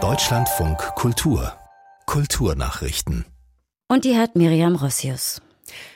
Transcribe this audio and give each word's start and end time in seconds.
Deutschlandfunk 0.00 0.78
Kultur 0.94 1.52
Kulturnachrichten. 2.06 3.24
Und 3.88 4.04
die 4.04 4.16
hat 4.16 4.36
Miriam 4.36 4.76
Rossius. 4.76 5.42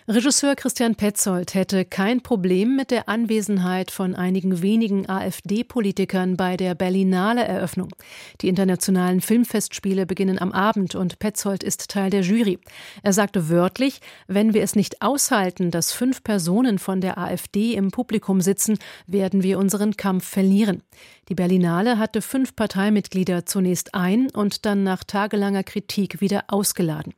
Regisseur 0.09 0.57
Christian 0.57 0.95
Petzold 0.95 1.55
hätte 1.55 1.85
kein 1.85 2.23
Problem 2.23 2.77
mit 2.77 2.91
der 2.91 3.09
Anwesenheit 3.09 3.91
von 3.91 4.15
einigen 4.15 4.63
wenigen 4.63 5.09
AfD-Politikern 5.09 6.37
bei 6.37 6.57
der 6.57 6.75
Berlinale 6.75 7.45
Eröffnung. 7.45 7.89
Die 8.41 8.49
internationalen 8.49 9.21
Filmfestspiele 9.21 10.07
beginnen 10.07 10.39
am 10.41 10.53
Abend 10.53 10.95
und 10.95 11.19
Petzold 11.19 11.63
ist 11.63 11.89
Teil 11.89 12.11
der 12.11 12.23
Jury. 12.23 12.59
Er 13.03 13.13
sagte 13.13 13.49
wörtlich, 13.49 14.01
wenn 14.27 14.55
wir 14.55 14.63
es 14.63 14.75
nicht 14.75 15.03
aushalten, 15.03 15.71
dass 15.71 15.93
fünf 15.93 16.25
Personen 16.25 16.79
von 16.79 17.01
der 17.01 17.19
AfD 17.19 17.75
im 17.75 17.91
Publikum 17.91 18.41
sitzen, 18.41 18.79
werden 19.07 19.43
wir 19.43 19.59
unseren 19.59 19.97
Kampf 19.97 20.27
verlieren. 20.29 20.83
Die 21.29 21.35
Berlinale 21.35 21.99
hatte 21.99 22.23
fünf 22.23 22.57
Parteimitglieder 22.57 23.47
zunächst 23.47 23.95
ein 23.95 24.31
und 24.31 24.67
dann 24.67 24.83
nach 24.83 25.05
tagelanger 25.05 25.63
Kritik 25.63 26.21
wieder 26.21 26.45
ausgeladen. 26.49 27.15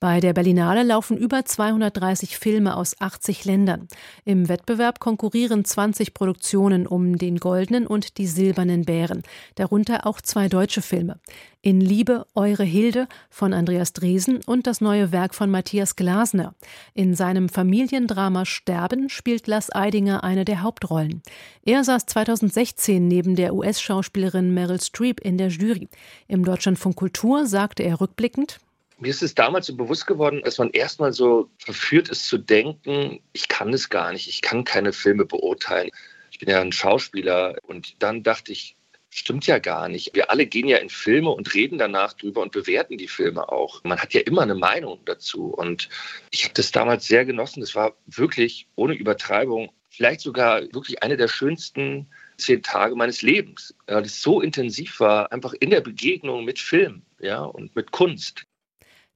Bei 0.00 0.20
der 0.20 0.32
Berlinale 0.32 0.84
laufen 0.84 1.16
über 1.16 1.44
230 1.44 2.38
Filme 2.38 2.76
aus 2.76 2.94
80 3.00 3.44
Ländern. 3.44 3.88
Im 4.24 4.48
Wettbewerb 4.48 5.00
konkurrieren 5.00 5.64
20 5.64 6.14
Produktionen 6.14 6.86
um 6.86 7.18
den 7.18 7.38
goldenen 7.38 7.84
und 7.84 8.16
die 8.16 8.28
silbernen 8.28 8.84
Bären, 8.84 9.24
darunter 9.56 10.06
auch 10.06 10.20
zwei 10.20 10.48
deutsche 10.48 10.82
Filme. 10.82 11.18
In 11.62 11.80
Liebe, 11.80 12.26
Eure 12.36 12.62
Hilde 12.62 13.08
von 13.28 13.52
Andreas 13.52 13.92
Dresen 13.92 14.38
und 14.46 14.68
das 14.68 14.80
neue 14.80 15.10
Werk 15.10 15.34
von 15.34 15.50
Matthias 15.50 15.96
Glasner. 15.96 16.54
In 16.94 17.16
seinem 17.16 17.48
Familiendrama 17.48 18.44
Sterben 18.44 19.08
spielt 19.08 19.48
Lass 19.48 19.74
Eidinger 19.74 20.22
eine 20.22 20.44
der 20.44 20.62
Hauptrollen. 20.62 21.22
Er 21.64 21.82
saß 21.82 22.06
2016 22.06 23.08
neben 23.08 23.34
der 23.34 23.52
US-Schauspielerin 23.52 24.54
Meryl 24.54 24.80
Streep 24.80 25.18
in 25.18 25.38
der 25.38 25.48
Jury. 25.48 25.88
Im 26.28 26.44
Deutschlandfunk 26.44 26.94
Kultur 26.94 27.46
sagte 27.46 27.82
er 27.82 28.00
rückblickend, 28.00 28.60
mir 28.98 29.10
ist 29.10 29.22
es 29.22 29.34
damals 29.34 29.66
so 29.66 29.76
bewusst 29.76 30.06
geworden, 30.06 30.42
dass 30.44 30.58
man 30.58 30.70
erstmal 30.70 31.12
so 31.12 31.50
verführt 31.58 32.08
ist 32.08 32.26
zu 32.26 32.38
denken, 32.38 33.20
ich 33.32 33.48
kann 33.48 33.72
es 33.72 33.88
gar 33.88 34.12
nicht, 34.12 34.28
ich 34.28 34.42
kann 34.42 34.64
keine 34.64 34.92
Filme 34.92 35.24
beurteilen. 35.24 35.90
Ich 36.30 36.38
bin 36.38 36.48
ja 36.48 36.60
ein 36.60 36.72
Schauspieler 36.72 37.56
und 37.62 38.02
dann 38.02 38.22
dachte 38.22 38.52
ich, 38.52 38.76
stimmt 39.10 39.46
ja 39.46 39.58
gar 39.58 39.88
nicht. 39.88 40.14
Wir 40.14 40.30
alle 40.30 40.46
gehen 40.46 40.68
ja 40.68 40.78
in 40.78 40.90
Filme 40.90 41.30
und 41.30 41.54
reden 41.54 41.78
danach 41.78 42.12
drüber 42.12 42.42
und 42.42 42.52
bewerten 42.52 42.98
die 42.98 43.08
Filme 43.08 43.48
auch. 43.48 43.82
Man 43.84 43.98
hat 43.98 44.14
ja 44.14 44.20
immer 44.20 44.42
eine 44.42 44.54
Meinung 44.54 45.00
dazu 45.04 45.46
und 45.46 45.88
ich 46.30 46.44
habe 46.44 46.54
das 46.54 46.72
damals 46.72 47.06
sehr 47.06 47.24
genossen. 47.24 47.60
Das 47.60 47.74
war 47.74 47.96
wirklich 48.06 48.68
ohne 48.74 48.94
Übertreibung 48.94 49.70
vielleicht 49.88 50.20
sogar 50.20 50.62
wirklich 50.72 51.02
eine 51.02 51.16
der 51.16 51.28
schönsten 51.28 52.08
zehn 52.36 52.62
Tage 52.62 52.94
meines 52.94 53.22
Lebens, 53.22 53.74
weil 53.86 54.04
es 54.04 54.22
so 54.22 54.40
intensiv 54.40 55.00
war, 55.00 55.32
einfach 55.32 55.54
in 55.58 55.70
der 55.70 55.80
Begegnung 55.80 56.44
mit 56.44 56.58
Film 56.58 57.02
ja, 57.18 57.42
und 57.42 57.74
mit 57.74 57.90
Kunst 57.90 58.44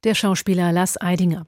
der 0.05 0.15
Schauspieler 0.15 0.73
Lass 0.73 1.01
Eidinger. 1.01 1.47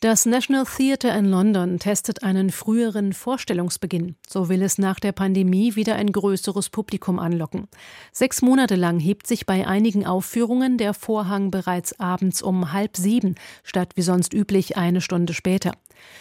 Das 0.00 0.26
National 0.26 0.64
Theatre 0.64 1.18
in 1.18 1.24
London 1.24 1.80
testet 1.80 2.22
einen 2.22 2.50
früheren 2.50 3.12
Vorstellungsbeginn. 3.12 4.14
So 4.28 4.48
will 4.48 4.62
es 4.62 4.78
nach 4.78 5.00
der 5.00 5.10
Pandemie 5.10 5.74
wieder 5.74 5.96
ein 5.96 6.12
größeres 6.12 6.70
Publikum 6.70 7.18
anlocken. 7.18 7.66
Sechs 8.12 8.40
Monate 8.40 8.76
lang 8.76 9.00
hebt 9.00 9.26
sich 9.26 9.44
bei 9.44 9.66
einigen 9.66 10.06
Aufführungen 10.06 10.78
der 10.78 10.94
Vorhang 10.94 11.50
bereits 11.50 11.98
abends 11.98 12.42
um 12.42 12.72
halb 12.72 12.96
sieben, 12.96 13.34
statt 13.64 13.90
wie 13.96 14.02
sonst 14.02 14.32
üblich 14.32 14.76
eine 14.76 15.00
Stunde 15.00 15.34
später. 15.34 15.72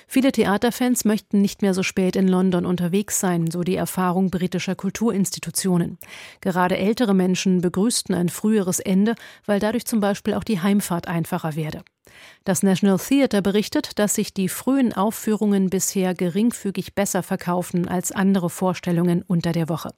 Viele 0.08 0.32
Theaterfans 0.32 1.06
möchten 1.06 1.40
nicht 1.44 1.62
mehr 1.62 1.76
so 1.76 1.84
spät 1.84 2.16
in 2.16 2.28
London 2.28 2.66
unterwegs 2.66 3.20
sein, 3.20 3.52
so 3.52 3.62
die 3.62 3.76
Erfahrung 3.76 4.32
britischer 4.32 4.74
Kulturinstitutionen. 4.74 6.00
Gerade 6.42 6.78
ältere 6.78 7.14
Menschen 7.14 7.62
begrüßten 7.62 8.16
ein 8.16 8.30
früheres 8.30 8.80
Ende, 8.80 9.14
weil 9.46 9.60
dadurch 9.60 9.86
zum 9.86 10.00
Beispiel 10.00 10.34
auch 10.34 10.44
die 10.44 10.62
Heimfahrt 10.62 11.08
einfacher 11.08 11.56
werde. 11.56 11.84
Das 12.44 12.64
National 12.64 12.98
Theatre 12.98 13.42
berichtet, 13.42 14.00
dass 14.00 14.16
sich 14.16 14.34
die 14.34 14.50
frühen 14.50 14.94
Aufführungen 14.94 15.70
bisher 15.70 16.14
geringfügig 16.14 16.96
besser 16.96 17.24
verkaufen 17.24 17.88
als 17.88 18.12
andere 18.12 18.50
Vorstellungen 18.50 19.22
unter 19.22 19.52
der 19.52 19.70
Woche. 19.70 19.92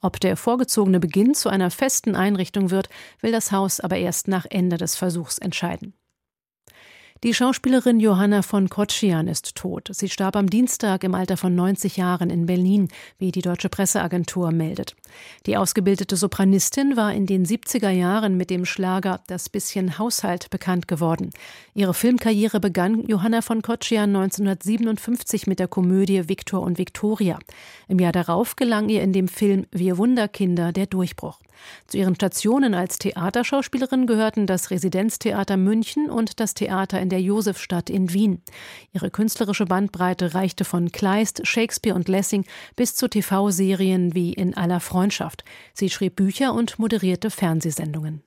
Ob 0.00 0.20
der 0.20 0.36
vorgezogene 0.36 1.00
Beginn 1.00 1.34
zu 1.34 1.48
einer 1.48 1.70
festen 1.70 2.14
Einrichtung 2.14 2.70
wird, 2.70 2.88
will 3.20 3.32
das 3.32 3.52
Haus 3.52 3.80
aber 3.80 3.96
erst 3.96 4.28
nach 4.28 4.46
Ende 4.48 4.76
des 4.76 4.96
Versuchs 4.96 5.38
entscheiden. 5.38 5.94
Die 7.24 7.34
Schauspielerin 7.34 7.98
Johanna 7.98 8.42
von 8.42 8.68
Kotschian 8.68 9.26
ist 9.26 9.56
tot. 9.56 9.88
Sie 9.90 10.08
starb 10.08 10.36
am 10.36 10.48
Dienstag 10.48 11.02
im 11.02 11.16
Alter 11.16 11.36
von 11.36 11.52
90 11.52 11.96
Jahren 11.96 12.30
in 12.30 12.46
Berlin, 12.46 12.86
wie 13.18 13.32
die 13.32 13.42
deutsche 13.42 13.68
Presseagentur 13.68 14.52
meldet. 14.52 14.94
Die 15.44 15.56
ausgebildete 15.56 16.14
Sopranistin 16.14 16.96
war 16.96 17.12
in 17.12 17.26
den 17.26 17.44
70er 17.44 17.90
Jahren 17.90 18.36
mit 18.36 18.50
dem 18.50 18.64
Schlager 18.64 19.20
Das 19.26 19.48
bisschen 19.48 19.98
Haushalt 19.98 20.48
bekannt 20.50 20.86
geworden. 20.86 21.30
Ihre 21.74 21.92
Filmkarriere 21.92 22.60
begann 22.60 23.02
Johanna 23.08 23.42
von 23.42 23.62
Kotschian 23.62 24.14
1957 24.14 25.48
mit 25.48 25.58
der 25.58 25.66
Komödie 25.66 26.28
Viktor 26.28 26.62
und 26.62 26.78
Viktoria. 26.78 27.40
Im 27.88 27.98
Jahr 27.98 28.12
darauf 28.12 28.54
gelang 28.54 28.88
ihr 28.90 29.02
in 29.02 29.12
dem 29.12 29.26
Film 29.26 29.66
Wir 29.72 29.98
Wunderkinder 29.98 30.70
der 30.70 30.86
Durchbruch. 30.86 31.40
Zu 31.86 31.98
ihren 31.98 32.14
Stationen 32.14 32.74
als 32.74 32.98
Theaterschauspielerin 32.98 34.06
gehörten 34.06 34.46
das 34.46 34.70
Residenztheater 34.70 35.56
München 35.56 36.10
und 36.10 36.40
das 36.40 36.54
Theater 36.54 37.00
in 37.00 37.08
der 37.08 37.20
Josefstadt 37.20 37.90
in 37.90 38.12
Wien. 38.12 38.42
Ihre 38.92 39.10
künstlerische 39.10 39.64
Bandbreite 39.64 40.34
reichte 40.34 40.64
von 40.64 40.92
Kleist, 40.92 41.46
Shakespeare 41.46 41.96
und 41.96 42.08
Lessing 42.08 42.44
bis 42.76 42.94
zu 42.94 43.08
TV-Serien 43.08 44.14
wie 44.14 44.32
In 44.32 44.56
aller 44.56 44.80
Freundschaft. 44.80 45.44
Sie 45.74 45.90
schrieb 45.90 46.16
Bücher 46.16 46.54
und 46.54 46.78
moderierte 46.78 47.30
Fernsehsendungen. 47.30 48.22